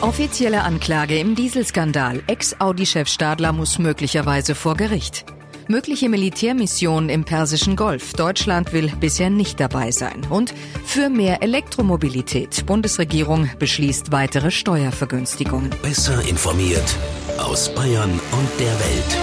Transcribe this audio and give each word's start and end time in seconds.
Offizielle 0.00 0.62
Anklage 0.62 1.18
im 1.18 1.34
Dieselskandal. 1.34 2.22
Ex-Audi-Chef 2.28 3.08
Stadler 3.08 3.52
muss 3.52 3.80
möglicherweise 3.80 4.54
vor 4.54 4.76
Gericht. 4.76 5.24
Mögliche 5.66 6.08
Militärmission 6.08 7.08
im 7.08 7.24
Persischen 7.24 7.74
Golf. 7.74 8.12
Deutschland 8.12 8.72
will 8.72 8.92
bisher 9.00 9.28
nicht 9.28 9.58
dabei 9.58 9.90
sein. 9.90 10.24
Und 10.30 10.54
für 10.84 11.10
mehr 11.10 11.42
Elektromobilität. 11.42 12.64
Bundesregierung 12.64 13.50
beschließt 13.58 14.12
weitere 14.12 14.52
Steuervergünstigungen. 14.52 15.70
Besser 15.82 16.22
informiert 16.28 16.96
aus 17.38 17.74
Bayern 17.74 18.10
und 18.10 18.60
der 18.60 18.72
Welt. 18.78 19.18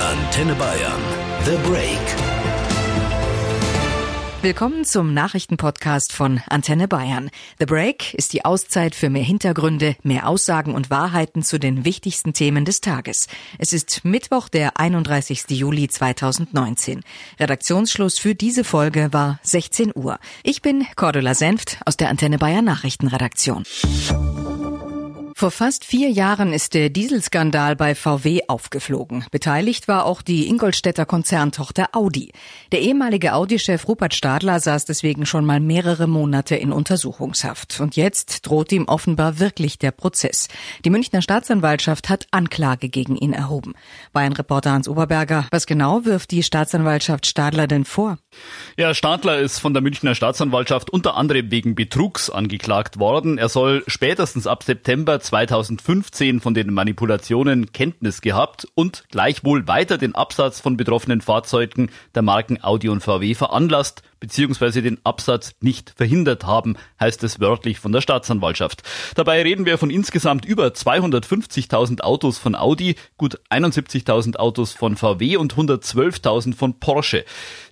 Antenne 0.00 0.54
Bayern. 0.54 1.00
The 1.44 1.68
Break. 1.68 2.31
Willkommen 4.42 4.84
zum 4.84 5.14
Nachrichtenpodcast 5.14 6.12
von 6.12 6.40
Antenne 6.48 6.88
Bayern. 6.88 7.30
The 7.60 7.64
Break 7.64 8.12
ist 8.14 8.32
die 8.32 8.44
Auszeit 8.44 8.96
für 8.96 9.08
mehr 9.08 9.22
Hintergründe, 9.22 9.94
mehr 10.02 10.26
Aussagen 10.28 10.74
und 10.74 10.90
Wahrheiten 10.90 11.44
zu 11.44 11.60
den 11.60 11.84
wichtigsten 11.84 12.32
Themen 12.32 12.64
des 12.64 12.80
Tages. 12.80 13.28
Es 13.58 13.72
ist 13.72 14.04
Mittwoch, 14.04 14.48
der 14.48 14.80
31. 14.80 15.44
Juli 15.50 15.86
2019. 15.86 17.04
Redaktionsschluss 17.38 18.18
für 18.18 18.34
diese 18.34 18.64
Folge 18.64 19.12
war 19.12 19.38
16 19.44 19.92
Uhr. 19.94 20.18
Ich 20.42 20.60
bin 20.60 20.86
Cordula 20.96 21.36
Senft 21.36 21.78
aus 21.86 21.96
der 21.96 22.08
Antenne 22.08 22.38
Bayern 22.38 22.64
Nachrichtenredaktion. 22.64 23.62
Vor 25.34 25.50
fast 25.50 25.84
vier 25.84 26.10
Jahren 26.10 26.52
ist 26.52 26.74
der 26.74 26.90
Dieselskandal 26.90 27.74
bei 27.74 27.94
VW 27.94 28.42
aufgeflogen. 28.48 29.24
Beteiligt 29.30 29.88
war 29.88 30.04
auch 30.04 30.22
die 30.22 30.48
Ingolstädter 30.48 31.06
Konzerntochter 31.06 31.88
Audi. 31.92 32.32
Der 32.70 32.80
ehemalige 32.80 33.32
Audi-Chef 33.32 33.88
Rupert 33.88 34.14
Stadler 34.14 34.60
saß 34.60 34.84
deswegen 34.84 35.24
schon 35.26 35.44
mal 35.44 35.58
mehrere 35.58 36.06
Monate 36.06 36.56
in 36.56 36.72
Untersuchungshaft. 36.72 37.80
Und 37.80 37.96
jetzt 37.96 38.46
droht 38.46 38.72
ihm 38.72 38.84
offenbar 38.86 39.38
wirklich 39.38 39.78
der 39.78 39.90
Prozess. 39.90 40.48
Die 40.84 40.90
Münchner 40.90 41.22
Staatsanwaltschaft 41.22 42.08
hat 42.08 42.26
Anklage 42.30 42.88
gegen 42.88 43.16
ihn 43.16 43.32
erhoben. 43.32 43.74
Bayern-Reporter 44.12 44.72
Hans 44.72 44.88
Oberberger, 44.88 45.46
was 45.50 45.66
genau 45.66 46.04
wirft 46.04 46.30
die 46.30 46.42
Staatsanwaltschaft 46.42 47.26
Stadler 47.26 47.66
denn 47.66 47.84
vor? 47.84 48.18
Ja, 48.76 48.94
Stadler 48.94 49.38
ist 49.38 49.58
von 49.58 49.74
der 49.74 49.82
Münchner 49.82 50.14
Staatsanwaltschaft 50.14 50.90
unter 50.90 51.16
anderem 51.16 51.50
wegen 51.50 51.74
Betrugs 51.74 52.30
angeklagt 52.30 52.98
worden. 52.98 53.38
Er 53.38 53.48
soll 53.48 53.84
spätestens 53.86 54.46
ab 54.46 54.62
September 54.62 55.20
2015 55.20 56.40
von 56.40 56.54
den 56.54 56.72
Manipulationen 56.72 57.72
Kenntnis 57.72 58.22
gehabt 58.22 58.66
und 58.74 59.04
gleichwohl 59.10 59.68
weiter 59.68 59.98
den 59.98 60.14
Absatz 60.14 60.60
von 60.60 60.76
betroffenen 60.76 61.20
Fahrzeugen 61.20 61.90
der 62.14 62.22
Marken 62.22 62.62
Audi 62.62 62.88
und 62.88 63.02
VW 63.02 63.34
veranlasst 63.34 64.02
bzw. 64.22 64.80
den 64.80 64.98
Absatz 65.04 65.54
nicht 65.60 65.92
verhindert 65.96 66.44
haben, 66.44 66.76
heißt 66.98 67.22
es 67.24 67.40
wörtlich 67.40 67.78
von 67.78 67.92
der 67.92 68.00
Staatsanwaltschaft. 68.00 68.82
Dabei 69.16 69.42
reden 69.42 69.66
wir 69.66 69.76
von 69.76 69.90
insgesamt 69.90 70.44
über 70.44 70.68
250.000 70.68 72.00
Autos 72.00 72.38
von 72.38 72.54
Audi, 72.54 72.94
gut 73.18 73.40
71.000 73.50 74.36
Autos 74.36 74.72
von 74.72 74.96
VW 74.96 75.36
und 75.36 75.54
112.000 75.54 76.54
von 76.54 76.78
Porsche. 76.78 77.24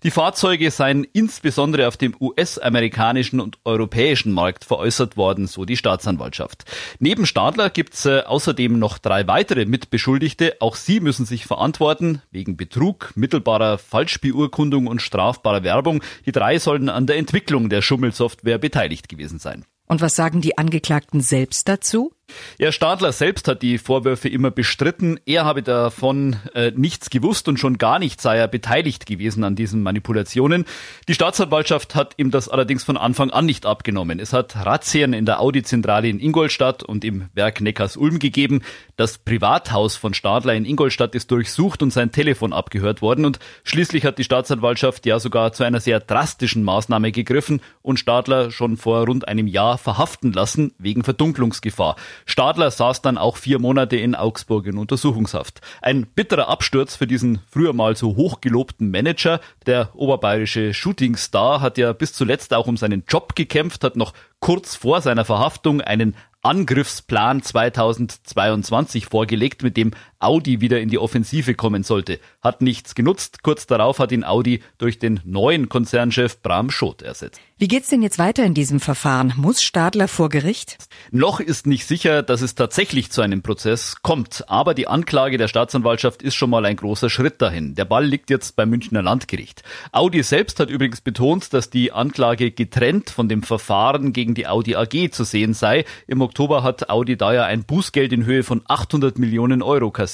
Die 0.02 0.10
Fahrzeuge 0.10 0.70
seien 0.70 1.04
insbesondere 1.12 1.86
auf 1.86 1.96
dem 1.96 2.14
US-amerikanischen 2.20 3.40
und 3.40 3.58
europäischen 3.64 4.32
Markt 4.32 4.64
veräußert 4.64 5.16
worden, 5.16 5.46
so 5.46 5.64
die 5.64 5.76
Staatsanwaltschaft. 5.76 6.64
Neben 6.98 7.26
Stadler 7.26 7.70
gibt's 7.70 8.04
äh, 8.06 8.22
außerdem 8.26 8.78
noch 8.78 8.98
drei 8.98 9.26
weitere 9.28 9.66
Mitbeschuldigte. 9.66 10.56
Auch 10.60 10.74
sie 10.74 10.98
müssen 10.98 11.26
sich 11.26 11.46
verantworten 11.46 12.22
wegen 12.32 12.56
Betrug, 12.56 13.12
mittelbarer 13.14 13.78
Falschbeurkundung 13.78 14.88
und 14.88 15.00
strafbarer 15.00 15.62
Werbung. 15.62 16.02
Die 16.26 16.32
drei 16.40 16.58
sollen 16.58 16.88
an 16.88 17.06
der 17.06 17.18
Entwicklung 17.18 17.68
der 17.68 17.82
Schummelsoftware 17.82 18.58
beteiligt 18.58 19.08
gewesen 19.10 19.38
sein. 19.38 19.66
Und 19.86 20.00
was 20.00 20.16
sagen 20.16 20.40
die 20.40 20.56
Angeklagten 20.56 21.20
selbst 21.20 21.68
dazu? 21.68 22.12
Ja, 22.58 22.72
Stadler 22.72 23.12
selbst 23.12 23.48
hat 23.48 23.62
die 23.62 23.78
Vorwürfe 23.78 24.28
immer 24.28 24.50
bestritten. 24.50 25.18
Er 25.26 25.44
habe 25.44 25.62
davon 25.62 26.36
äh, 26.54 26.72
nichts 26.74 27.10
gewusst 27.10 27.48
und 27.48 27.58
schon 27.58 27.78
gar 27.78 27.98
nicht 27.98 28.20
sei 28.20 28.38
er 28.38 28.48
beteiligt 28.48 29.06
gewesen 29.06 29.44
an 29.44 29.56
diesen 29.56 29.82
Manipulationen. 29.82 30.64
Die 31.08 31.14
Staatsanwaltschaft 31.14 31.94
hat 31.94 32.14
ihm 32.16 32.30
das 32.30 32.48
allerdings 32.48 32.84
von 32.84 32.96
Anfang 32.96 33.30
an 33.30 33.46
nicht 33.46 33.66
abgenommen. 33.66 34.20
Es 34.20 34.32
hat 34.32 34.56
Razzien 34.56 35.12
in 35.12 35.26
der 35.26 35.40
Audi-Zentrale 35.40 36.08
in 36.08 36.20
Ingolstadt 36.20 36.82
und 36.82 37.04
im 37.04 37.28
Werk 37.34 37.60
Neckars-Ulm 37.60 38.18
gegeben. 38.18 38.62
Das 38.96 39.18
Privathaus 39.18 39.96
von 39.96 40.14
Stadler 40.14 40.54
in 40.54 40.64
Ingolstadt 40.64 41.14
ist 41.14 41.30
durchsucht 41.30 41.82
und 41.82 41.90
sein 41.92 42.12
Telefon 42.12 42.52
abgehört 42.52 43.02
worden 43.02 43.24
und 43.24 43.38
schließlich 43.64 44.04
hat 44.04 44.18
die 44.18 44.24
Staatsanwaltschaft 44.24 45.06
ja 45.06 45.18
sogar 45.18 45.52
zu 45.52 45.64
einer 45.64 45.80
sehr 45.80 46.00
drastischen 46.00 46.64
Maßnahme 46.64 47.12
gegriffen 47.12 47.60
und 47.82 47.98
Stadler 47.98 48.50
schon 48.50 48.76
vor 48.76 49.06
rund 49.06 49.26
einem 49.28 49.46
Jahr 49.46 49.78
verhaften 49.78 50.32
lassen 50.32 50.72
wegen 50.78 51.04
Verdunklungsgefahr. 51.04 51.96
Stadler 52.26 52.70
saß 52.70 53.02
dann 53.02 53.18
auch 53.18 53.36
vier 53.36 53.58
Monate 53.58 53.96
in 53.96 54.14
Augsburg 54.14 54.66
in 54.66 54.78
Untersuchungshaft. 54.78 55.60
Ein 55.82 56.06
bitterer 56.06 56.48
Absturz 56.48 56.96
für 56.96 57.06
diesen 57.06 57.40
früher 57.50 57.72
mal 57.72 57.96
so 57.96 58.16
hochgelobten 58.16 58.90
Manager. 58.90 59.40
Der 59.66 59.90
oberbayerische 59.94 60.74
Shootingstar 60.74 61.60
hat 61.60 61.78
ja 61.78 61.92
bis 61.92 62.12
zuletzt 62.12 62.54
auch 62.54 62.66
um 62.66 62.76
seinen 62.76 63.04
Job 63.08 63.34
gekämpft, 63.36 63.84
hat 63.84 63.96
noch 63.96 64.12
kurz 64.40 64.74
vor 64.74 65.00
seiner 65.00 65.24
Verhaftung 65.24 65.80
einen 65.80 66.16
Angriffsplan 66.42 67.42
2022 67.42 69.06
vorgelegt, 69.06 69.62
mit 69.62 69.76
dem 69.76 69.92
Audi 70.20 70.60
wieder 70.60 70.80
in 70.80 70.90
die 70.90 70.98
Offensive 70.98 71.54
kommen 71.54 71.82
sollte. 71.82 72.20
Hat 72.42 72.60
nichts 72.60 72.94
genutzt. 72.94 73.42
Kurz 73.42 73.66
darauf 73.66 73.98
hat 73.98 74.12
ihn 74.12 74.22
Audi 74.22 74.62
durch 74.76 74.98
den 74.98 75.20
neuen 75.24 75.68
Konzernchef 75.70 76.42
Bram 76.42 76.70
Schot 76.70 77.00
ersetzt. 77.00 77.40
Wie 77.56 77.68
geht's 77.68 77.88
denn 77.88 78.02
jetzt 78.02 78.18
weiter 78.18 78.44
in 78.44 78.54
diesem 78.54 78.80
Verfahren? 78.80 79.34
Muss 79.36 79.62
Stadler 79.62 80.08
vor 80.08 80.30
Gericht? 80.30 80.78
Noch 81.10 81.40
ist 81.40 81.66
nicht 81.66 81.86
sicher, 81.86 82.22
dass 82.22 82.40
es 82.40 82.54
tatsächlich 82.54 83.10
zu 83.10 83.20
einem 83.20 83.42
Prozess 83.42 83.96
kommt, 84.00 84.44
aber 84.48 84.72
die 84.72 84.88
Anklage 84.88 85.36
der 85.36 85.48
Staatsanwaltschaft 85.48 86.22
ist 86.22 86.34
schon 86.36 86.48
mal 86.48 86.64
ein 86.64 86.76
großer 86.76 87.10
Schritt 87.10 87.42
dahin. 87.42 87.74
Der 87.74 87.84
Ball 87.84 88.06
liegt 88.06 88.30
jetzt 88.30 88.56
beim 88.56 88.70
Münchner 88.70 89.02
Landgericht. 89.02 89.62
Audi 89.92 90.22
selbst 90.22 90.58
hat 90.58 90.70
übrigens 90.70 91.02
betont, 91.02 91.52
dass 91.52 91.68
die 91.68 91.92
Anklage 91.92 92.50
getrennt 92.50 93.10
von 93.10 93.28
dem 93.28 93.42
Verfahren 93.42 94.14
gegen 94.14 94.34
die 94.34 94.46
Audi 94.46 94.76
AG 94.76 95.10
zu 95.12 95.24
sehen 95.24 95.52
sei. 95.52 95.84
Im 96.06 96.22
Oktober 96.22 96.62
hat 96.62 96.88
Audi 96.88 97.18
daher 97.18 97.44
ein 97.44 97.64
Bußgeld 97.64 98.12
in 98.12 98.24
Höhe 98.24 98.42
von 98.42 98.62
800 98.66 99.18
Millionen 99.18 99.62
Euro 99.62 99.90
kassiert. 99.90 100.09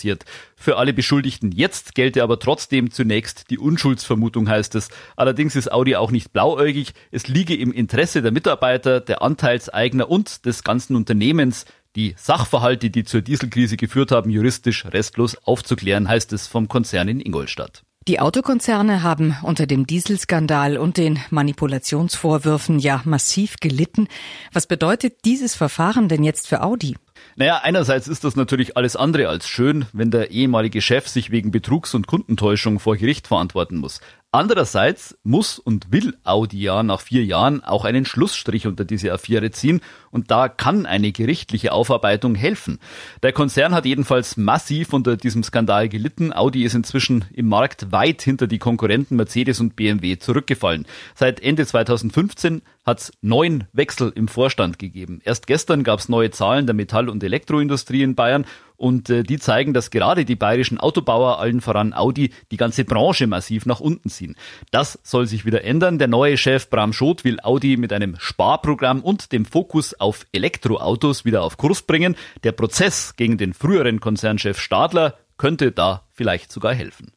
Für 0.57 0.77
alle 0.77 0.93
Beschuldigten 0.93 1.53
jetzt 1.53 1.95
gelte 1.95 2.23
aber 2.23 2.39
trotzdem 2.39 2.91
zunächst 2.91 3.51
die 3.51 3.59
Unschuldsvermutung, 3.59 4.49
heißt 4.49 4.75
es. 4.75 4.89
Allerdings 5.17 5.57
ist 5.57 5.71
Audi 5.71 5.97
auch 5.97 6.11
nicht 6.11 6.33
blauäugig. 6.33 6.93
Es 7.11 7.29
liege 7.29 7.55
im 7.55 7.73
Interesse 7.73 8.23
der 8.23 8.33
Mitarbeiter, 8.33 9.01
der 9.01 9.23
Anteilseigner 9.23 10.11
und 10.11 10.45
des 10.45 10.65
ganzen 10.65 10.97
Unternehmens, 10.97 11.67
die 11.97 12.15
Sachverhalte, 12.17 12.91
die 12.91 13.05
zur 13.05 13.23
Dieselkrise 13.23 13.77
geführt 13.77 14.13
haben, 14.13 14.31
juristisch 14.31 14.85
restlos 14.87 15.37
aufzuklären, 15.45 16.09
heißt 16.09 16.33
es 16.33 16.47
vom 16.47 16.69
Konzern 16.69 17.09
in 17.09 17.21
Ingolstadt. 17.21 17.83
Die 18.09 18.21
Autokonzerne 18.21 19.03
haben 19.03 19.37
unter 19.43 19.67
dem 19.67 19.85
Dieselskandal 19.85 20.79
und 20.79 20.97
den 20.97 21.19
Manipulationsvorwürfen 21.31 22.79
ja 22.79 23.03
massiv 23.05 23.57
gelitten. 23.61 24.07
Was 24.53 24.69
bedeutet 24.69 25.25
dieses 25.25 25.57
Verfahren 25.57 26.09
denn 26.09 26.23
jetzt 26.23 26.47
für 26.47 26.63
Audi? 26.63 26.97
Naja, 27.39 27.61
einerseits 27.63 28.09
ist 28.09 28.25
das 28.25 28.35
natürlich 28.35 28.79
alles 28.79 28.97
andere 28.97 29.29
als 29.29 29.47
schön, 29.47 29.85
wenn 29.93 30.11
der 30.11 30.31
ehemalige 30.31 30.81
Chef 30.81 31.07
sich 31.07 31.31
wegen 31.31 31.51
Betrugs- 31.51 31.93
und 31.93 32.07
Kundentäuschung 32.07 32.81
vor 32.81 32.97
Gericht 32.97 33.27
verantworten 33.27 33.77
muss. 33.77 34.01
Andererseits 34.33 35.19
muss 35.23 35.59
und 35.59 35.93
will 35.93 36.17
Audi 36.25 36.61
ja 36.63 36.83
nach 36.83 37.01
vier 37.01 37.25
Jahren 37.25 37.63
auch 37.63 37.85
einen 37.85 38.07
Schlussstrich 38.07 38.67
unter 38.67 38.87
diese 38.87 39.13
Affäre 39.13 39.51
ziehen 39.51 39.81
und 40.11 40.31
da 40.31 40.49
kann 40.49 40.87
eine 40.87 41.13
gerichtliche 41.13 41.73
Aufarbeitung 41.73 42.35
helfen. 42.35 42.79
Der 43.23 43.33
Konzern 43.33 43.75
hat 43.75 43.85
jedenfalls 43.85 44.39
massiv 44.39 44.95
unter 44.95 45.19
diesem 45.19 45.43
Skandal 45.43 45.91
gelitten. 45.91 46.33
Audi 46.33 46.65
ist 46.65 46.75
inzwischen 46.75 47.27
im 47.35 47.49
Markt 47.49 47.93
weit 47.93 48.23
hinter 48.23 48.47
die 48.47 48.59
Konkurrenten 48.59 49.17
Mercedes 49.17 49.61
und 49.61 49.77
BMW 49.77 50.19
zurückgefallen. 50.19 50.87
Seit 51.15 51.41
Ende 51.41 51.67
2015 51.67 52.63
hat 52.87 53.01
es 53.01 53.13
neun 53.21 53.65
Wechsel 53.73 54.13
im 54.15 54.29
Vorstand 54.29 54.79
gegeben. 54.79 55.21
Erst 55.25 55.49
gestern 55.49 55.83
gab 55.83 55.99
es 55.99 56.09
neue 56.09 56.31
Zahlen 56.31 56.67
der 56.67 56.75
Metall- 56.75 57.09
und 57.09 57.23
Elektroindustrie 57.23 58.03
in 58.03 58.15
Bayern 58.15 58.47
und 58.77 59.11
äh, 59.11 59.25
die 59.25 59.39
zeigen, 59.39 59.75
dass 59.75 59.91
gerade 59.91 60.25
die 60.25 60.37
bayerischen 60.37 60.79
Autobauer, 60.79 61.41
allen 61.41 61.61
voran 61.61 61.93
Audi, 61.93 62.33
die 62.53 62.57
ganze 62.57 62.85
Branche 62.85 63.27
massiv 63.27 63.67
nach 63.67 63.81
unten 63.81 64.09
ziehen. 64.09 64.37
Das 64.71 64.99
soll 65.03 65.27
sich 65.27 65.45
wieder 65.45 65.65
ändern. 65.65 65.99
Der 65.99 66.09
neue 66.09 66.37
Chef 66.37 66.71
Bram 66.71 66.93
Schot 66.93 67.25
will 67.25 67.41
Audi 67.43 67.77
mit 67.77 67.93
einem 67.93 68.17
Sparprogramm 68.19 69.01
und 69.01 69.33
dem 69.33 69.45
Fokus 69.45 69.99
auf 69.99 70.27
Elektroautos 70.33 71.25
wieder 71.25 71.43
auf 71.43 71.57
Kurs 71.57 71.83
bringen. 71.83 72.15
Der 72.45 72.53
Prozess 72.53 73.17
gegen 73.17 73.37
den 73.37 73.53
früheren 73.53 73.99
Konzernchef 73.99 74.61
Stadler 74.61 75.15
könnte 75.39 75.73
da 75.73 76.05
vielleicht 76.13 76.53
sogar 76.53 76.75
helfen. 76.75 77.13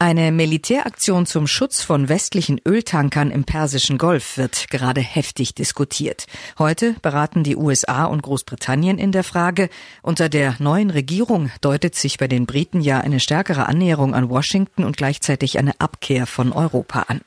Eine 0.00 0.30
Militäraktion 0.30 1.26
zum 1.26 1.48
Schutz 1.48 1.82
von 1.82 2.08
westlichen 2.08 2.60
Öltankern 2.64 3.32
im 3.32 3.42
Persischen 3.42 3.98
Golf 3.98 4.36
wird 4.36 4.70
gerade 4.70 5.00
heftig 5.00 5.54
diskutiert. 5.56 6.26
Heute 6.56 6.94
beraten 7.02 7.42
die 7.42 7.56
USA 7.56 8.04
und 8.04 8.22
Großbritannien 8.22 8.98
in 8.98 9.10
der 9.10 9.24
Frage. 9.24 9.68
Unter 10.02 10.28
der 10.28 10.54
neuen 10.60 10.90
Regierung 10.90 11.50
deutet 11.60 11.96
sich 11.96 12.16
bei 12.16 12.28
den 12.28 12.46
Briten 12.46 12.80
ja 12.80 13.00
eine 13.00 13.18
stärkere 13.18 13.66
Annäherung 13.66 14.14
an 14.14 14.30
Washington 14.30 14.84
und 14.84 14.96
gleichzeitig 14.96 15.58
eine 15.58 15.72
Abkehr 15.80 16.26
von 16.26 16.52
Europa 16.52 17.06
an. 17.08 17.20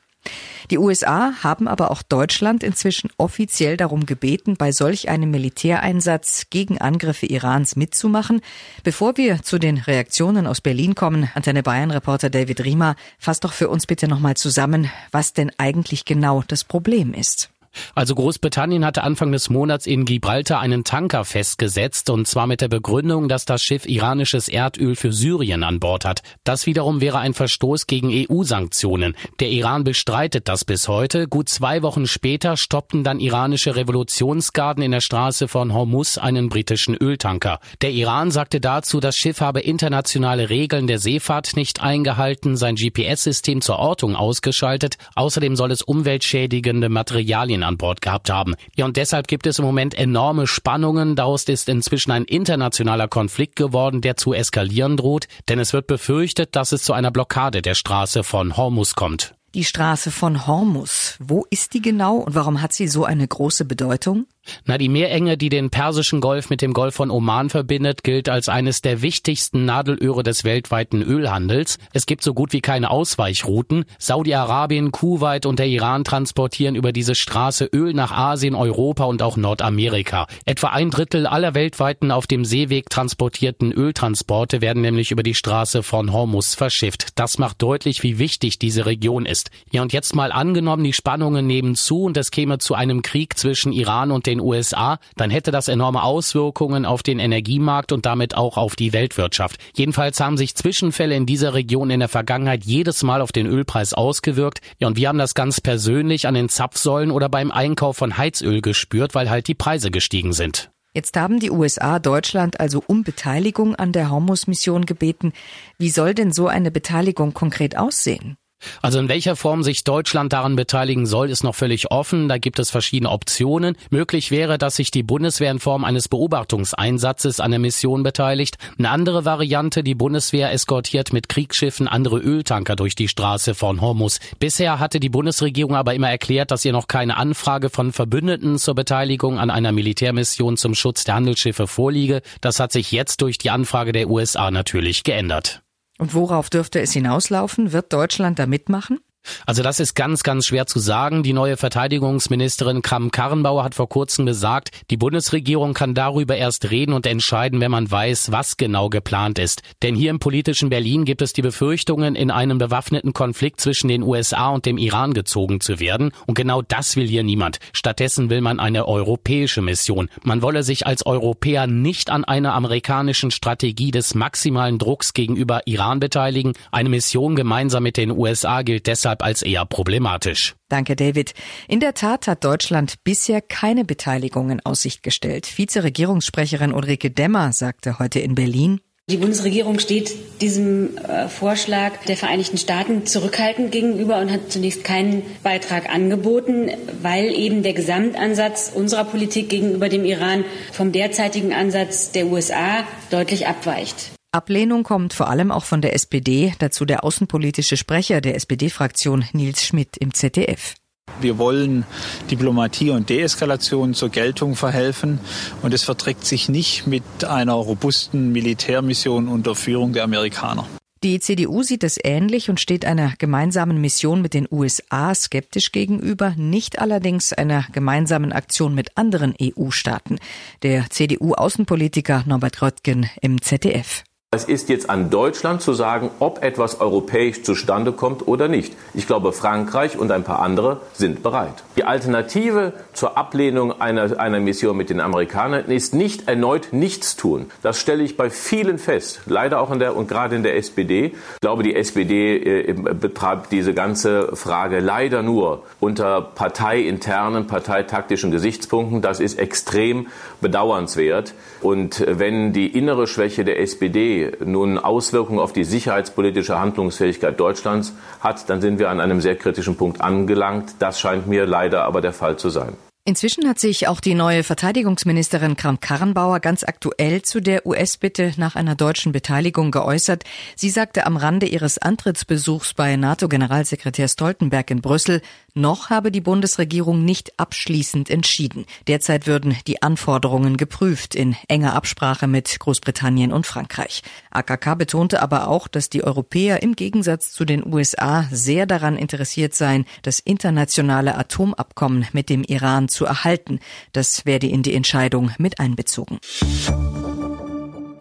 Die 0.70 0.78
USA 0.78 1.32
haben 1.42 1.68
aber 1.68 1.90
auch 1.90 2.02
Deutschland 2.02 2.62
inzwischen 2.62 3.10
offiziell 3.18 3.76
darum 3.76 4.06
gebeten, 4.06 4.56
bei 4.56 4.72
solch 4.72 5.08
einem 5.08 5.30
Militäreinsatz 5.30 6.46
gegen 6.50 6.78
Angriffe 6.78 7.26
Irans 7.26 7.76
mitzumachen. 7.76 8.40
Bevor 8.84 9.16
wir 9.16 9.42
zu 9.42 9.58
den 9.58 9.78
Reaktionen 9.78 10.46
aus 10.46 10.60
Berlin 10.60 10.94
kommen, 10.94 11.30
Antenne 11.34 11.62
Bayern 11.62 11.90
Reporter 11.90 12.30
David 12.30 12.64
Riemer, 12.64 12.96
fass 13.18 13.40
doch 13.40 13.52
für 13.52 13.68
uns 13.68 13.86
bitte 13.86 14.08
nochmal 14.08 14.36
zusammen, 14.36 14.90
was 15.10 15.32
denn 15.32 15.52
eigentlich 15.58 16.04
genau 16.04 16.42
das 16.46 16.64
Problem 16.64 17.12
ist. 17.14 17.51
Also 17.94 18.14
Großbritannien 18.14 18.84
hatte 18.84 19.02
Anfang 19.02 19.32
des 19.32 19.50
Monats 19.50 19.86
in 19.86 20.04
Gibraltar 20.04 20.60
einen 20.60 20.84
Tanker 20.84 21.24
festgesetzt 21.24 22.10
und 22.10 22.26
zwar 22.26 22.46
mit 22.46 22.60
der 22.60 22.68
Begründung, 22.68 23.28
dass 23.28 23.44
das 23.44 23.62
Schiff 23.62 23.86
iranisches 23.86 24.48
Erdöl 24.48 24.96
für 24.96 25.12
Syrien 25.12 25.62
an 25.62 25.80
Bord 25.80 26.04
hat. 26.04 26.22
Das 26.44 26.66
wiederum 26.66 27.00
wäre 27.00 27.18
ein 27.18 27.34
Verstoß 27.34 27.86
gegen 27.86 28.10
EU-Sanktionen. 28.10 29.14
Der 29.40 29.50
Iran 29.50 29.84
bestreitet 29.84 30.48
das 30.48 30.64
bis 30.64 30.88
heute. 30.88 31.28
Gut 31.28 31.48
zwei 31.48 31.82
Wochen 31.82 32.06
später 32.06 32.56
stoppten 32.56 33.04
dann 33.04 33.20
iranische 33.20 33.76
Revolutionsgarden 33.76 34.82
in 34.82 34.92
der 34.92 35.00
Straße 35.00 35.48
von 35.48 35.72
Hormuz 35.72 36.18
einen 36.18 36.48
britischen 36.48 36.96
Öltanker. 36.96 37.60
Der 37.80 37.90
Iran 37.90 38.30
sagte 38.30 38.60
dazu, 38.60 39.00
das 39.00 39.16
Schiff 39.16 39.40
habe 39.40 39.60
internationale 39.60 40.50
Regeln 40.50 40.86
der 40.86 40.98
Seefahrt 40.98 41.56
nicht 41.56 41.82
eingehalten, 41.82 42.56
sein 42.56 42.76
GPS-System 42.76 43.60
zur 43.60 43.78
Ortung 43.78 44.16
ausgeschaltet. 44.16 44.96
Außerdem 45.14 45.56
soll 45.56 45.70
es 45.70 45.82
umweltschädigende 45.82 46.88
Materialien 46.88 47.61
Syrien 47.62 47.68
an 47.68 47.76
Bord 47.76 48.02
gehabt 48.02 48.30
haben. 48.30 48.54
Ja, 48.76 48.84
und 48.84 48.96
deshalb 48.96 49.28
gibt 49.28 49.46
es 49.46 49.58
im 49.58 49.64
Moment 49.64 49.94
enorme 49.94 50.46
Spannungen. 50.46 51.16
Daraus 51.16 51.44
ist 51.44 51.68
inzwischen 51.68 52.10
ein 52.10 52.24
internationaler 52.24 53.08
Konflikt 53.08 53.56
geworden, 53.56 54.00
der 54.00 54.16
zu 54.16 54.34
eskalieren 54.34 54.96
droht, 54.96 55.28
denn 55.48 55.58
es 55.58 55.72
wird 55.72 55.86
befürchtet, 55.86 56.54
dass 56.56 56.72
es 56.72 56.82
zu 56.82 56.92
einer 56.92 57.10
Blockade 57.10 57.62
der 57.62 57.74
Straße 57.74 58.24
von 58.24 58.56
Hormuz 58.56 58.94
kommt. 58.94 59.34
Die 59.54 59.64
Straße 59.64 60.10
von 60.10 60.46
Hormuz, 60.46 61.18
wo 61.20 61.44
ist 61.50 61.74
die 61.74 61.82
genau 61.82 62.16
und 62.16 62.34
warum 62.34 62.62
hat 62.62 62.72
sie 62.72 62.88
so 62.88 63.04
eine 63.04 63.28
große 63.28 63.66
Bedeutung? 63.66 64.26
Na, 64.64 64.76
die 64.76 64.88
Meerenge, 64.88 65.36
die 65.36 65.48
den 65.48 65.70
Persischen 65.70 66.20
Golf 66.20 66.50
mit 66.50 66.62
dem 66.62 66.72
Golf 66.72 66.96
von 66.96 67.10
Oman 67.10 67.48
verbindet, 67.48 68.02
gilt 68.02 68.28
als 68.28 68.48
eines 68.48 68.82
der 68.82 69.02
wichtigsten 69.02 69.64
Nadelöhre 69.64 70.22
des 70.22 70.44
weltweiten 70.44 71.02
Ölhandels. 71.02 71.78
Es 71.92 72.06
gibt 72.06 72.22
so 72.22 72.34
gut 72.34 72.52
wie 72.52 72.60
keine 72.60 72.90
Ausweichrouten. 72.90 73.84
Saudi-Arabien, 73.98 74.90
Kuwait 74.90 75.46
und 75.46 75.58
der 75.58 75.66
Iran 75.66 76.02
transportieren 76.02 76.74
über 76.74 76.92
diese 76.92 77.14
Straße 77.14 77.66
Öl 77.72 77.94
nach 77.94 78.10
Asien, 78.10 78.54
Europa 78.54 79.04
und 79.04 79.22
auch 79.22 79.36
Nordamerika. 79.36 80.26
Etwa 80.44 80.68
ein 80.68 80.90
Drittel 80.90 81.26
aller 81.26 81.54
weltweiten 81.54 82.10
auf 82.10 82.26
dem 82.26 82.44
Seeweg 82.44 82.90
transportierten 82.90 83.72
Öltransporte 83.72 84.60
werden 84.60 84.82
nämlich 84.82 85.12
über 85.12 85.22
die 85.22 85.34
Straße 85.34 85.82
von 85.82 86.12
Hormuz 86.12 86.54
verschifft. 86.54 87.18
Das 87.18 87.38
macht 87.38 87.62
deutlich, 87.62 88.02
wie 88.02 88.18
wichtig 88.18 88.58
diese 88.58 88.86
Region 88.86 89.24
ist. 89.24 89.50
Ja, 89.70 89.82
und 89.82 89.92
jetzt 89.92 90.16
mal 90.16 90.32
angenommen, 90.32 90.84
die 90.84 90.92
Spannungen 90.92 91.46
nehmen 91.46 91.76
zu 91.76 92.02
und 92.02 92.16
es 92.16 92.30
käme 92.30 92.58
zu 92.58 92.74
einem 92.74 93.02
Krieg 93.02 93.38
zwischen 93.38 93.72
Iran 93.72 94.10
und 94.10 94.26
den 94.38 94.40
USA, 94.40 94.98
dann 95.16 95.30
hätte 95.30 95.50
das 95.50 95.68
enorme 95.68 96.02
Auswirkungen 96.02 96.84
auf 96.84 97.02
den 97.02 97.18
Energiemarkt 97.18 97.92
und 97.92 98.06
damit 98.06 98.36
auch 98.36 98.56
auf 98.56 98.76
die 98.76 98.92
Weltwirtschaft. 98.92 99.58
Jedenfalls 99.74 100.20
haben 100.20 100.36
sich 100.36 100.54
Zwischenfälle 100.54 101.14
in 101.14 101.26
dieser 101.26 101.54
Region 101.54 101.90
in 101.90 102.00
der 102.00 102.08
Vergangenheit 102.08 102.64
jedes 102.64 103.02
Mal 103.02 103.20
auf 103.20 103.32
den 103.32 103.46
Ölpreis 103.46 103.94
ausgewirkt. 103.94 104.60
Ja, 104.78 104.88
und 104.88 104.96
wir 104.96 105.08
haben 105.08 105.18
das 105.18 105.34
ganz 105.34 105.60
persönlich 105.60 106.26
an 106.26 106.34
den 106.34 106.48
Zapfsäulen 106.48 107.10
oder 107.10 107.28
beim 107.28 107.50
Einkauf 107.50 107.96
von 107.96 108.16
Heizöl 108.16 108.60
gespürt, 108.60 109.14
weil 109.14 109.30
halt 109.30 109.48
die 109.48 109.54
Preise 109.54 109.90
gestiegen 109.90 110.32
sind. 110.32 110.70
Jetzt 110.94 111.16
haben 111.16 111.40
die 111.40 111.50
USA 111.50 111.98
Deutschland 111.98 112.60
also 112.60 112.82
um 112.86 113.02
Beteiligung 113.02 113.74
an 113.74 113.92
der 113.92 114.10
Hormus-Mission 114.10 114.84
gebeten. 114.84 115.32
Wie 115.78 115.88
soll 115.88 116.14
denn 116.14 116.32
so 116.32 116.48
eine 116.48 116.70
Beteiligung 116.70 117.32
konkret 117.32 117.78
aussehen? 117.78 118.36
Also 118.80 118.98
in 118.98 119.08
welcher 119.08 119.36
Form 119.36 119.62
sich 119.62 119.84
Deutschland 119.84 120.32
daran 120.32 120.56
beteiligen 120.56 121.06
soll, 121.06 121.30
ist 121.30 121.44
noch 121.44 121.54
völlig 121.54 121.90
offen. 121.90 122.28
Da 122.28 122.38
gibt 122.38 122.58
es 122.58 122.70
verschiedene 122.70 123.10
Optionen. 123.10 123.76
Möglich 123.90 124.30
wäre, 124.30 124.58
dass 124.58 124.76
sich 124.76 124.90
die 124.90 125.02
Bundeswehr 125.02 125.50
in 125.50 125.60
Form 125.60 125.84
eines 125.84 126.08
Beobachtungseinsatzes 126.08 127.40
an 127.40 127.50
der 127.50 127.60
Mission 127.60 128.02
beteiligt. 128.02 128.56
Eine 128.78 128.90
andere 128.90 129.24
Variante, 129.24 129.82
die 129.82 129.94
Bundeswehr 129.94 130.52
eskortiert 130.52 131.12
mit 131.12 131.28
Kriegsschiffen 131.28 131.88
andere 131.88 132.18
Öltanker 132.18 132.76
durch 132.76 132.94
die 132.94 133.08
Straße 133.08 133.54
von 133.54 133.80
Hormuz. 133.80 134.20
Bisher 134.38 134.78
hatte 134.78 135.00
die 135.00 135.08
Bundesregierung 135.08 135.76
aber 135.76 135.94
immer 135.94 136.10
erklärt, 136.10 136.50
dass 136.50 136.64
ihr 136.64 136.72
noch 136.72 136.88
keine 136.88 137.16
Anfrage 137.16 137.70
von 137.70 137.92
Verbündeten 137.92 138.58
zur 138.58 138.74
Beteiligung 138.74 139.38
an 139.38 139.50
einer 139.50 139.72
Militärmission 139.72 140.56
zum 140.56 140.74
Schutz 140.74 141.04
der 141.04 141.14
Handelsschiffe 141.14 141.66
vorliege. 141.66 142.22
Das 142.40 142.60
hat 142.60 142.72
sich 142.72 142.92
jetzt 142.92 143.22
durch 143.22 143.38
die 143.38 143.50
Anfrage 143.50 143.92
der 143.92 144.08
USA 144.08 144.50
natürlich 144.50 145.04
geändert. 145.04 145.62
Und 146.02 146.14
worauf 146.14 146.50
dürfte 146.50 146.80
es 146.80 146.90
hinauslaufen? 146.90 147.70
Wird 147.70 147.92
Deutschland 147.92 148.40
da 148.40 148.46
mitmachen? 148.46 148.98
Also 149.46 149.62
das 149.62 149.80
ist 149.80 149.94
ganz, 149.94 150.22
ganz 150.22 150.46
schwer 150.46 150.66
zu 150.66 150.78
sagen. 150.78 151.22
Die 151.22 151.32
neue 151.32 151.56
Verteidigungsministerin 151.56 152.82
Kram-Karrenbauer 152.82 153.64
hat 153.64 153.74
vor 153.74 153.88
kurzem 153.88 154.26
gesagt, 154.26 154.70
die 154.90 154.96
Bundesregierung 154.96 155.74
kann 155.74 155.94
darüber 155.94 156.36
erst 156.36 156.70
reden 156.70 156.92
und 156.92 157.06
entscheiden, 157.06 157.60
wenn 157.60 157.70
man 157.70 157.90
weiß, 157.90 158.32
was 158.32 158.56
genau 158.56 158.88
geplant 158.88 159.38
ist. 159.38 159.62
Denn 159.82 159.94
hier 159.94 160.10
im 160.10 160.18
politischen 160.18 160.70
Berlin 160.70 161.04
gibt 161.04 161.22
es 161.22 161.32
die 161.32 161.42
Befürchtungen, 161.42 162.14
in 162.14 162.30
einem 162.30 162.58
bewaffneten 162.58 163.12
Konflikt 163.12 163.60
zwischen 163.60 163.88
den 163.88 164.02
USA 164.02 164.50
und 164.50 164.66
dem 164.66 164.78
Iran 164.78 165.14
gezogen 165.14 165.60
zu 165.60 165.80
werden. 165.80 166.12
Und 166.26 166.34
genau 166.34 166.62
das 166.62 166.96
will 166.96 167.06
hier 167.06 167.22
niemand. 167.22 167.58
Stattdessen 167.72 168.30
will 168.30 168.40
man 168.40 168.60
eine 168.60 168.86
europäische 168.86 169.62
Mission. 169.62 170.08
Man 170.22 170.42
wolle 170.42 170.62
sich 170.62 170.86
als 170.86 171.06
Europäer 171.06 171.66
nicht 171.66 172.10
an 172.10 172.24
einer 172.24 172.54
amerikanischen 172.54 173.30
Strategie 173.30 173.90
des 173.90 174.14
maximalen 174.14 174.78
Drucks 174.78 175.14
gegenüber 175.14 175.62
Iran 175.66 176.00
beteiligen. 176.00 176.52
Eine 176.70 176.88
Mission 176.88 177.36
gemeinsam 177.36 177.82
mit 177.82 177.96
den 177.96 178.10
USA 178.10 178.62
gilt 178.62 178.86
deshalb 178.86 179.11
deshalb 179.12 179.22
als 179.22 179.42
eher 179.42 179.64
problematisch. 179.66 180.54
Danke, 180.68 180.96
David. 180.96 181.34
In 181.68 181.80
der 181.80 181.94
Tat 181.94 182.26
hat 182.26 182.44
Deutschland 182.44 182.94
bisher 183.04 183.40
keine 183.40 183.84
Beteiligung 183.84 184.50
in 184.50 184.60
Aussicht 184.64 185.02
gestellt. 185.02 185.46
Vizeregierungssprecherin 185.46 186.72
Ulrike 186.72 187.10
Demmer 187.10 187.52
sagte 187.52 187.98
heute 187.98 188.20
in 188.20 188.34
Berlin, 188.34 188.80
die 189.10 189.16
Bundesregierung 189.16 189.80
steht 189.80 190.40
diesem 190.40 190.96
äh, 190.96 191.28
Vorschlag 191.28 192.04
der 192.06 192.16
Vereinigten 192.16 192.56
Staaten 192.56 193.04
zurückhaltend 193.04 193.72
gegenüber 193.72 194.20
und 194.20 194.30
hat 194.30 194.52
zunächst 194.52 194.84
keinen 194.84 195.22
Beitrag 195.42 195.92
angeboten, 195.92 196.70
weil 197.02 197.34
eben 197.34 197.64
der 197.64 197.72
Gesamtansatz 197.72 198.70
unserer 198.72 199.04
Politik 199.04 199.48
gegenüber 199.48 199.88
dem 199.88 200.04
Iran 200.04 200.44
vom 200.70 200.92
derzeitigen 200.92 201.52
Ansatz 201.52 202.12
der 202.12 202.28
USA 202.28 202.84
deutlich 203.10 203.48
abweicht. 203.48 204.12
Ablehnung 204.34 204.82
kommt 204.82 205.12
vor 205.12 205.28
allem 205.28 205.52
auch 205.52 205.64
von 205.64 205.82
der 205.82 205.94
SPD, 205.94 206.54
dazu 206.58 206.86
der 206.86 207.04
außenpolitische 207.04 207.76
Sprecher 207.76 208.22
der 208.22 208.34
SPD-Fraktion 208.34 209.26
Nils 209.34 209.62
Schmidt 209.62 209.98
im 209.98 210.14
ZDF. 210.14 210.74
Wir 211.20 211.36
wollen 211.36 211.84
Diplomatie 212.30 212.90
und 212.90 213.10
Deeskalation 213.10 213.92
zur 213.92 214.08
Geltung 214.08 214.56
verhelfen 214.56 215.20
und 215.60 215.74
es 215.74 215.82
verträgt 215.82 216.24
sich 216.24 216.48
nicht 216.48 216.86
mit 216.86 217.26
einer 217.26 217.52
robusten 217.52 218.32
Militärmission 218.32 219.28
unter 219.28 219.54
Führung 219.54 219.92
der 219.92 220.04
Amerikaner. 220.04 220.66
Die 221.04 221.20
CDU 221.20 221.62
sieht 221.62 221.84
es 221.84 221.98
ähnlich 222.02 222.48
und 222.48 222.58
steht 222.58 222.86
einer 222.86 223.12
gemeinsamen 223.18 223.82
Mission 223.82 224.22
mit 224.22 224.32
den 224.32 224.48
USA 224.50 225.14
skeptisch 225.14 225.72
gegenüber, 225.72 226.34
nicht 226.38 226.78
allerdings 226.78 227.34
einer 227.34 227.66
gemeinsamen 227.72 228.32
Aktion 228.32 228.74
mit 228.74 228.96
anderen 228.96 229.34
EU-Staaten. 229.38 230.20
Der 230.62 230.88
CDU-Außenpolitiker 230.88 232.24
Norbert 232.26 232.62
Röttgen 232.62 233.10
im 233.20 233.42
ZDF. 233.42 234.04
Es 234.34 234.44
ist 234.44 234.70
jetzt 234.70 234.88
an 234.88 235.10
Deutschland 235.10 235.60
zu 235.60 235.74
sagen, 235.74 236.08
ob 236.18 236.42
etwas 236.42 236.80
europäisch 236.80 237.42
zustande 237.42 237.92
kommt 237.92 238.26
oder 238.26 238.48
nicht. 238.48 238.72
Ich 238.94 239.06
glaube, 239.06 239.30
Frankreich 239.34 239.98
und 239.98 240.10
ein 240.10 240.24
paar 240.24 240.38
andere 240.38 240.80
sind 240.94 241.22
bereit. 241.22 241.52
Die 241.76 241.84
Alternative 241.84 242.72
zur 242.94 243.18
Ablehnung 243.18 243.78
einer, 243.78 244.18
einer 244.18 244.40
Mission 244.40 244.74
mit 244.74 244.88
den 244.88 245.00
Amerikanern 245.00 245.66
ist 245.66 245.92
nicht 245.92 246.28
erneut 246.28 246.68
nichts 246.72 247.14
tun. 247.14 247.50
Das 247.60 247.78
stelle 247.78 248.02
ich 248.02 248.16
bei 248.16 248.30
vielen 248.30 248.78
fest, 248.78 249.20
leider 249.26 249.60
auch 249.60 249.70
in 249.70 249.80
der 249.80 249.94
und 249.94 250.08
gerade 250.08 250.34
in 250.34 250.42
der 250.42 250.56
SPD. 250.56 251.12
Ich 251.34 251.40
glaube, 251.42 251.62
die 251.62 251.76
SPD 251.76 252.38
äh, 252.38 252.72
betreibt 252.72 253.52
diese 253.52 253.74
ganze 253.74 254.34
Frage 254.34 254.80
leider 254.80 255.22
nur 255.22 255.64
unter 255.78 256.22
parteiinternen, 256.22 257.46
parteitaktischen 257.46 258.30
Gesichtspunkten. 258.30 259.02
Das 259.02 259.20
ist 259.20 259.38
extrem 259.38 260.06
bedauernswert. 260.40 261.34
Und 261.60 262.02
wenn 262.08 262.54
die 262.54 262.68
innere 262.68 263.06
Schwäche 263.06 263.44
der 263.44 263.60
SPD 263.60 264.21
nun 264.44 264.78
Auswirkungen 264.78 265.38
auf 265.38 265.52
die 265.52 265.64
sicherheitspolitische 265.64 266.58
Handlungsfähigkeit 266.58 267.38
Deutschlands 267.38 267.94
hat, 268.20 268.48
dann 268.48 268.60
sind 268.60 268.78
wir 268.78 268.90
an 268.90 269.00
einem 269.00 269.20
sehr 269.20 269.36
kritischen 269.36 269.76
Punkt 269.76 270.00
angelangt. 270.00 270.74
Das 270.78 271.00
scheint 271.00 271.26
mir 271.26 271.46
leider 271.46 271.84
aber 271.84 272.00
der 272.00 272.12
Fall 272.12 272.36
zu 272.36 272.50
sein. 272.50 272.76
Inzwischen 273.04 273.48
hat 273.48 273.58
sich 273.58 273.88
auch 273.88 273.98
die 273.98 274.14
neue 274.14 274.44
Verteidigungsministerin 274.44 275.56
Kram-Karrenbauer 275.56 276.38
ganz 276.38 276.62
aktuell 276.62 277.22
zu 277.22 277.40
der 277.40 277.66
US-Bitte 277.66 278.32
nach 278.36 278.54
einer 278.54 278.76
deutschen 278.76 279.10
Beteiligung 279.10 279.72
geäußert. 279.72 280.22
Sie 280.54 280.70
sagte 280.70 281.04
am 281.04 281.16
Rande 281.16 281.46
ihres 281.46 281.78
Antrittsbesuchs 281.78 282.74
bei 282.74 282.94
NATO-Generalsekretär 282.94 284.06
Stoltenberg 284.06 284.70
in 284.70 284.82
Brüssel, 284.82 285.20
Noch 285.54 285.90
habe 285.90 286.10
die 286.10 286.22
Bundesregierung 286.22 287.04
nicht 287.04 287.38
abschließend 287.38 288.08
entschieden. 288.08 288.64
Derzeit 288.86 289.26
würden 289.26 289.54
die 289.66 289.82
Anforderungen 289.82 290.56
geprüft 290.56 291.14
in 291.14 291.36
enger 291.46 291.74
Absprache 291.74 292.26
mit 292.26 292.58
Großbritannien 292.58 293.32
und 293.32 293.46
Frankreich. 293.46 294.02
AKK 294.30 294.76
betonte 294.76 295.20
aber 295.20 295.48
auch, 295.48 295.68
dass 295.68 295.90
die 295.90 296.04
Europäer 296.04 296.62
im 296.62 296.74
Gegensatz 296.74 297.32
zu 297.32 297.44
den 297.44 297.66
USA 297.66 298.26
sehr 298.30 298.64
daran 298.64 298.96
interessiert 298.96 299.54
seien, 299.54 299.84
das 300.00 300.20
internationale 300.20 301.18
Atomabkommen 301.18 302.06
mit 302.12 302.30
dem 302.30 302.44
Iran 302.44 302.88
zu 302.88 303.04
erhalten. 303.04 303.60
Das 303.92 304.24
werde 304.24 304.46
in 304.46 304.62
die 304.62 304.74
Entscheidung 304.74 305.32
mit 305.36 305.60
einbezogen. 305.60 306.18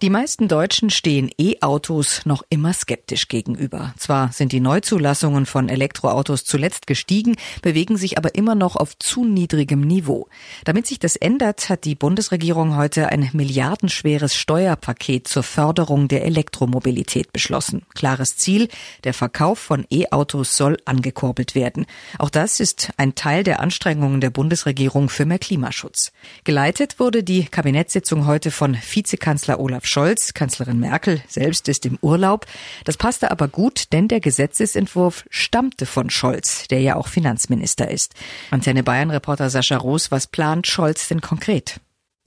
Die 0.01 0.09
meisten 0.09 0.47
Deutschen 0.47 0.89
stehen 0.89 1.29
E-Autos 1.37 2.25
noch 2.25 2.41
immer 2.49 2.73
skeptisch 2.73 3.27
gegenüber. 3.27 3.93
Zwar 3.99 4.31
sind 4.31 4.51
die 4.51 4.59
Neuzulassungen 4.59 5.45
von 5.45 5.69
Elektroautos 5.69 6.43
zuletzt 6.43 6.87
gestiegen, 6.87 7.35
bewegen 7.61 7.97
sich 7.97 8.17
aber 8.17 8.33
immer 8.33 8.55
noch 8.55 8.75
auf 8.75 8.97
zu 8.97 9.25
niedrigem 9.25 9.81
Niveau. 9.81 10.27
Damit 10.65 10.87
sich 10.87 10.97
das 10.97 11.17
ändert, 11.17 11.69
hat 11.69 11.85
die 11.85 11.93
Bundesregierung 11.93 12.77
heute 12.77 13.09
ein 13.09 13.29
milliardenschweres 13.33 14.33
Steuerpaket 14.33 15.27
zur 15.27 15.43
Förderung 15.43 16.07
der 16.07 16.25
Elektromobilität 16.25 17.31
beschlossen. 17.31 17.83
Klares 17.93 18.37
Ziel, 18.37 18.69
der 19.03 19.13
Verkauf 19.13 19.59
von 19.59 19.85
E-Autos 19.91 20.57
soll 20.57 20.77
angekurbelt 20.85 21.53
werden. 21.53 21.85
Auch 22.17 22.31
das 22.31 22.59
ist 22.59 22.89
ein 22.97 23.13
Teil 23.13 23.43
der 23.43 23.59
Anstrengungen 23.59 24.19
der 24.19 24.31
Bundesregierung 24.31 25.09
für 25.09 25.25
mehr 25.25 25.37
Klimaschutz. 25.37 26.11
Geleitet 26.43 26.99
wurde 26.99 27.23
die 27.23 27.43
Kabinettssitzung 27.43 28.25
heute 28.25 28.49
von 28.49 28.75
Vizekanzler 28.75 29.59
Olaf 29.59 29.90
Scholz, 29.91 30.33
Kanzlerin 30.33 30.79
Merkel 30.79 31.21
selbst 31.27 31.67
ist 31.67 31.85
im 31.85 31.99
Urlaub. 32.01 32.45
Das 32.85 32.95
passte 32.95 33.29
aber 33.29 33.49
gut, 33.49 33.91
denn 33.91 34.07
der 34.07 34.21
Gesetzesentwurf 34.21 35.25
stammte 35.29 35.85
von 35.85 36.09
Scholz, 36.09 36.69
der 36.69 36.79
ja 36.79 36.95
auch 36.95 37.09
Finanzminister 37.09 37.91
ist. 37.91 38.13
Antenne 38.51 38.83
Bayern 38.83 39.11
Reporter 39.11 39.49
Sascha 39.49 39.75
Roos, 39.75 40.09
was 40.09 40.27
plant 40.27 40.65
Scholz 40.65 41.09
denn 41.09 41.19
konkret? 41.19 41.81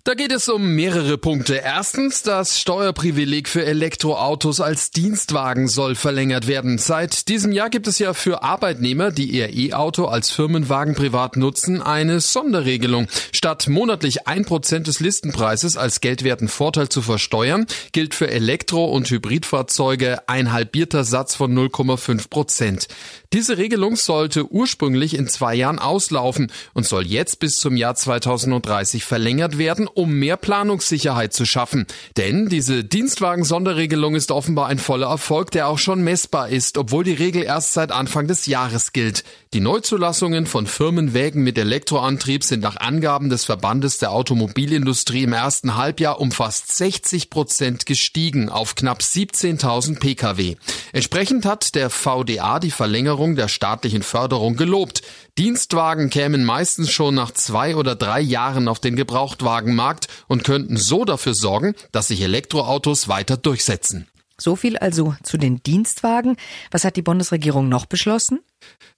Da 0.07 0.13
geht 0.13 0.33
es 0.33 0.51
um 0.51 0.75
mehrere 0.75 1.17
Punkte. 1.17 1.63
Erstens, 1.65 2.23
das 2.23 2.61
Steuerprivileg 2.61 3.49
für 3.49 3.65
Elektroautos 3.65 4.61
als 4.61 4.91
Dienstwagen 4.91 5.67
soll 5.67 5.95
verlängert 5.95 6.47
werden. 6.47 6.77
Seit 6.77 7.29
diesem 7.29 7.53
Jahr 7.53 7.71
gibt 7.71 7.87
es 7.87 7.99
ja 7.99 8.13
für 8.13 8.43
Arbeitnehmer, 8.43 9.13
die 9.13 9.25
ihr 9.25 9.57
E-Auto 9.57 10.05
als 10.05 10.31
Firmenwagen 10.31 10.95
privat 10.95 11.39
nutzen, 11.39 11.81
eine 11.81 12.21
Sonderregelung. 12.21 13.09
Statt 13.33 13.67
monatlich 13.67 14.29
ein 14.29 14.45
Prozent 14.45 14.89
des 14.89 15.01
Listenpreises 15.01 15.79
als 15.79 16.03
geldwerten 16.03 16.49
Vorteil 16.49 16.91
zu 16.91 17.01
versteuern, 17.01 17.65
gilt 17.93 18.15
für 18.15 18.31
Elektro- 18.31 18.93
und 18.93 19.09
Hybridfahrzeuge 19.09 20.29
ein 20.29 20.53
halbierter 20.53 21.05
Satz 21.05 21.35
von 21.35 21.57
0,5 21.57 22.29
Prozent. 22.29 22.89
Diese 23.33 23.57
Regelung 23.57 23.97
sollte 23.97 24.53
ursprünglich 24.53 25.17
in 25.17 25.29
zwei 25.29 25.55
Jahren 25.55 25.79
auslaufen 25.79 26.53
und 26.75 26.85
soll 26.87 27.07
jetzt 27.07 27.41
bis 27.41 27.57
zum 27.57 27.79
Jahr 27.79 27.95
2030 27.95 29.03
verlängert 29.03 29.57
werden, 29.57 29.89
um 29.95 30.13
mehr 30.15 30.37
Planungssicherheit 30.37 31.33
zu 31.33 31.45
schaffen. 31.45 31.87
Denn 32.17 32.49
diese 32.49 32.85
Dienstwagen-Sonderregelung 32.85 34.15
ist 34.15 34.31
offenbar 34.31 34.69
ein 34.69 34.79
voller 34.79 35.09
Erfolg, 35.09 35.51
der 35.51 35.69
auch 35.69 35.79
schon 35.79 36.03
messbar 36.03 36.49
ist, 36.49 36.79
obwohl 36.79 37.05
die 37.05 37.13
Regel 37.13 37.43
erst 37.43 37.73
seit 37.73 37.93
Anfang 37.93 38.27
des 38.27 38.47
Jahres 38.47 38.93
gilt. 38.93 39.25
Die 39.53 39.61
Neuzulassungen 39.61 40.47
von 40.47 40.67
Firmenwägen 40.67 41.43
mit 41.43 41.57
Elektroantrieb 41.59 42.43
sind 42.45 42.61
nach 42.61 42.77
Angaben 42.77 43.31
des 43.31 43.45
Verbandes 43.45 43.99
der 43.99 44.11
Automobilindustrie 44.11 45.23
im 45.23 45.33
ersten 45.33 45.77
Halbjahr 45.77 46.21
um 46.21 46.33
fast 46.33 46.77
60 46.77 47.31
Prozent 47.31 47.87
gestiegen 47.87 48.49
auf 48.49 48.75
knapp 48.75 49.01
17.000 49.01 50.01
Pkw. 50.01 50.57
Entsprechend 50.93 51.47
hat 51.47 51.75
der 51.75 51.91
VDA 51.91 52.59
die 52.59 52.71
Verlängerung 52.71 53.15
Verlängerung 53.15 53.37
der 53.37 53.49
staatlichen 53.49 54.03
Förderung 54.03 54.57
gelobt. 54.57 55.03
Dienstwagen 55.37 56.11
kämen 56.11 56.45
meistens 56.45 56.93
schon 56.93 57.17
nach 57.17 57.33
zwei 57.33 57.75
oder 57.75 57.97
drei 57.97 58.21
Jahren 58.21 58.69
auf 58.69 58.79
den 58.79 58.95
Gebrauchtwagenmarkt 58.95 60.07
und 60.29 60.45
könnten 60.45 60.77
so 60.77 61.05
dafür 61.05 61.35
sorgen, 61.35 61.75
dass 61.91 62.09
sich 62.09 62.21
Elektroautos 62.21 63.09
weiter 63.09 63.37
durchsetzen. 63.37 64.07
So 64.41 64.55
viel 64.55 64.77
also 64.77 65.15
zu 65.23 65.37
den 65.37 65.63
Dienstwagen. 65.63 66.37
Was 66.71 66.85
hat 66.85 66.97
die 66.97 67.03
Bundesregierung 67.03 67.69
noch 67.69 67.87
beschlossen? 67.87 68.41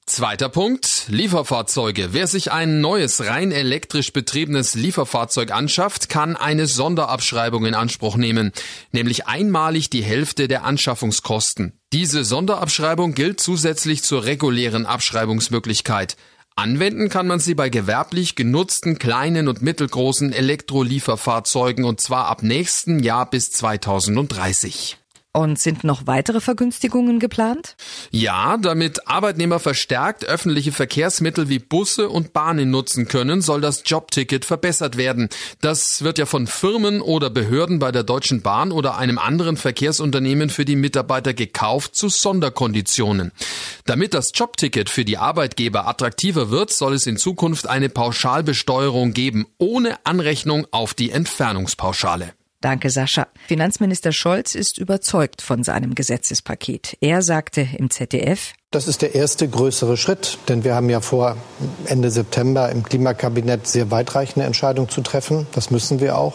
Zweiter 0.07 0.49
Punkt, 0.49 1.07
Lieferfahrzeuge. 1.09 2.13
Wer 2.13 2.27
sich 2.27 2.53
ein 2.53 2.81
neues 2.81 3.27
rein 3.27 3.51
elektrisch 3.51 4.13
betriebenes 4.13 4.75
Lieferfahrzeug 4.75 5.53
anschafft, 5.53 6.09
kann 6.09 6.37
eine 6.37 6.67
Sonderabschreibung 6.67 7.67
in 7.67 7.75
Anspruch 7.75 8.17
nehmen, 8.17 8.53
nämlich 8.93 9.27
einmalig 9.27 9.91
die 9.91 10.05
Hälfte 10.05 10.49
der 10.49 10.65
Anschaffungskosten. 10.65 11.81
Diese 11.97 12.25
Sonderabschreibung 12.25 13.15
gilt 13.15 13.41
zusätzlich 13.41 14.03
zur 14.03 14.25
regulären 14.25 14.85
Abschreibungsmöglichkeit. 14.85 16.19
Anwenden 16.55 17.09
kann 17.09 17.27
man 17.27 17.41
sie 17.41 17.55
bei 17.55 17.71
gewerblich 17.71 18.35
genutzten 18.35 18.99
kleinen 18.99 19.49
und 19.49 19.63
mittelgroßen 19.63 20.31
Elektrolieferfahrzeugen 20.31 21.87
und 21.87 22.03
zwar 22.03 22.27
ab 22.27 22.43
nächsten 22.43 22.99
Jahr 22.99 23.31
bis 23.31 23.51
2030. 23.51 24.99
Und 25.37 25.59
sind 25.59 25.85
noch 25.85 26.07
weitere 26.07 26.41
Vergünstigungen 26.41 27.21
geplant? 27.21 27.77
Ja, 28.11 28.57
damit 28.57 29.07
Arbeitnehmer 29.07 29.59
verstärkt 29.61 30.25
öffentliche 30.25 30.73
Verkehrsmittel 30.73 31.51
wie 31.51 31.59
Busse 31.59 32.09
und 32.09 32.33
Bahnen 32.33 32.71
nutzen 32.71 33.07
können, 33.07 33.43
soll 33.43 33.61
das 33.61 33.83
Jobticket 33.85 34.47
verbessert 34.47 34.97
werden. 34.97 35.29
Das 35.61 36.03
wird 36.03 36.17
ja 36.17 36.25
von 36.25 36.47
Firmen 36.47 37.03
oder 37.03 37.29
Behörden 37.29 37.81
bei 37.81 37.93
der 37.93 38.03
Deutschen 38.03 38.41
Bahn 38.41 38.73
oder 38.73 38.97
einem 38.97 39.19
anderen 39.19 39.59
Verkehrsunternehmen 39.59 40.49
für 40.49 40.65
die 40.65 40.75
Mitarbeiter 40.75 41.35
gekauft 41.35 41.97
zu 41.97 42.09
Sonderkonditionen. 42.09 43.31
Damit 43.85 44.15
das 44.15 44.33
Jobticket 44.35 44.89
für 44.89 45.05
die 45.05 45.19
Arbeitgeber 45.19 45.87
attraktiver 45.87 46.49
wird, 46.49 46.73
soll 46.73 46.95
es 46.95 47.07
in 47.07 47.19
Zukunft 47.19 47.69
eine 47.69 47.91
Pauschalbesteuerung 47.91 49.13
geben, 49.13 49.47
ohne 49.59 49.99
Anrechnung 50.07 50.67
auf 50.71 50.95
die 50.95 51.11
Entfernungspauschale. 51.11 52.33
Danke, 52.67 52.91
Sascha. 52.91 53.29
Finanzminister 53.47 54.11
Scholz 54.11 54.57
ist 54.57 54.79
überzeugt 54.79 55.41
von 55.41 55.63
seinem 55.63 55.95
Gesetzespaket. 55.95 56.97
Er 57.01 57.23
sagte 57.23 57.65
im 57.79 57.91
ZDF, 57.91 58.55
das 58.73 58.89
ist 58.89 59.03
der 59.03 59.15
erste 59.15 59.47
größere 59.47 59.97
Schritt, 59.97 60.39
denn 60.49 60.65
wir 60.65 60.75
haben 60.75 60.91
ja 60.91 61.01
vor, 61.01 61.37
Ende 61.85 62.11
September 62.11 62.69
im 62.71 62.83
Klimakabinett 62.83 63.69
sehr 63.69 63.93
weitreichende 63.93 64.47
Entscheidungen 64.47 64.89
zu 64.89 65.03
treffen. 65.03 65.47
Das 65.53 65.71
müssen 65.71 66.01
wir 66.01 66.19
auch 66.19 66.35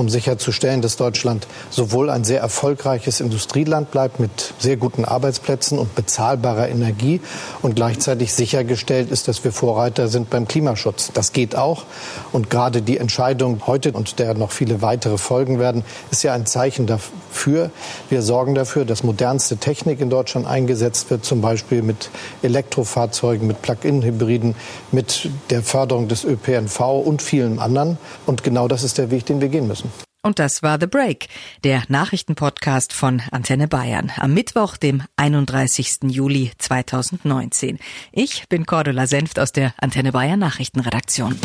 um 0.00 0.08
sicherzustellen, 0.08 0.80
dass 0.80 0.96
Deutschland 0.96 1.46
sowohl 1.68 2.08
ein 2.08 2.24
sehr 2.24 2.40
erfolgreiches 2.40 3.20
Industrieland 3.20 3.90
bleibt 3.90 4.18
mit 4.18 4.54
sehr 4.58 4.78
guten 4.78 5.04
Arbeitsplätzen 5.04 5.78
und 5.78 5.94
bezahlbarer 5.94 6.68
Energie 6.70 7.20
und 7.60 7.76
gleichzeitig 7.76 8.32
sichergestellt 8.32 9.10
ist, 9.10 9.28
dass 9.28 9.44
wir 9.44 9.52
Vorreiter 9.52 10.08
sind 10.08 10.30
beim 10.30 10.48
Klimaschutz. 10.48 11.10
Das 11.12 11.32
geht 11.32 11.54
auch. 11.54 11.84
Und 12.32 12.48
gerade 12.48 12.80
die 12.80 12.96
Entscheidung 12.96 13.66
heute 13.66 13.92
und 13.92 14.18
der 14.18 14.32
noch 14.32 14.52
viele 14.52 14.80
weitere 14.80 15.18
folgen 15.18 15.58
werden, 15.58 15.84
ist 16.10 16.22
ja 16.22 16.32
ein 16.32 16.46
Zeichen 16.46 16.86
dafür. 16.86 17.70
Wir 18.08 18.22
sorgen 18.22 18.54
dafür, 18.54 18.86
dass 18.86 19.02
modernste 19.02 19.58
Technik 19.58 20.00
in 20.00 20.08
Deutschland 20.08 20.46
eingesetzt 20.46 21.10
wird, 21.10 21.26
zum 21.26 21.42
Beispiel 21.42 21.82
mit 21.82 22.08
Elektrofahrzeugen, 22.42 23.46
mit 23.46 23.60
Plug-in-Hybriden, 23.60 24.54
mit 24.92 25.28
der 25.50 25.62
Förderung 25.62 26.08
des 26.08 26.24
ÖPNV 26.24 26.80
und 27.04 27.20
vielen 27.20 27.58
anderen. 27.58 27.98
Und 28.24 28.42
genau 28.42 28.66
das 28.66 28.82
ist 28.82 28.96
der 28.96 29.10
Weg, 29.10 29.26
den 29.26 29.42
wir 29.42 29.48
gehen 29.48 29.68
müssen. 29.68 29.89
Und 30.22 30.38
das 30.38 30.62
war 30.62 30.78
The 30.78 30.86
Break, 30.86 31.28
der 31.64 31.82
Nachrichtenpodcast 31.88 32.92
von 32.92 33.22
Antenne 33.30 33.68
Bayern 33.68 34.12
am 34.16 34.34
Mittwoch, 34.34 34.76
dem 34.76 35.02
31. 35.16 36.00
Juli 36.08 36.52
2019. 36.58 37.78
Ich 38.12 38.46
bin 38.48 38.66
Cordula 38.66 39.06
Senft 39.06 39.38
aus 39.38 39.52
der 39.52 39.72
Antenne 39.78 40.12
Bayern 40.12 40.38
Nachrichtenredaktion. 40.38 41.38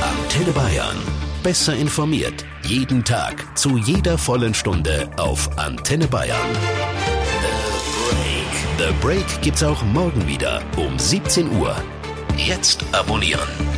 Antenne 0.00 0.52
Bayern. 0.52 0.96
Besser 1.42 1.76
informiert. 1.76 2.46
Jeden 2.64 3.04
Tag. 3.04 3.46
Zu 3.58 3.76
jeder 3.76 4.16
vollen 4.16 4.54
Stunde 4.54 5.10
auf 5.18 5.58
Antenne 5.58 6.08
Bayern. 6.08 6.54
The 8.78 8.88
Break. 8.88 8.88
The 8.88 9.06
Break 9.06 9.42
gibt's 9.42 9.62
auch 9.62 9.82
morgen 9.84 10.26
wieder 10.26 10.62
um 10.76 10.98
17 10.98 11.58
Uhr. 11.58 11.76
Jetzt 12.38 12.84
abonnieren. 12.92 13.75